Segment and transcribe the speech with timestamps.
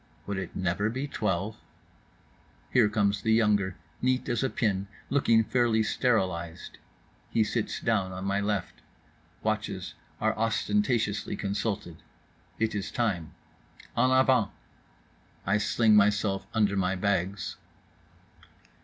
[0.25, 1.57] Would it never be Twelve?
[2.71, 6.79] Here comes the younger, neat as a pin, looking fairly sterilized.
[7.29, 8.81] He sits down on my left.
[9.43, 11.97] Watches are ostentatiously consulted.
[12.57, 13.35] It is time.
[13.95, 14.49] En avant.
[15.45, 17.57] I sling myself under my bags.